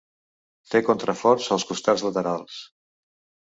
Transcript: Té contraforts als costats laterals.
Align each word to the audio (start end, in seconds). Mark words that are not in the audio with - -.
Té 0.71 0.81
contraforts 0.87 1.51
als 1.59 1.67
costats 1.75 2.07
laterals. 2.09 2.61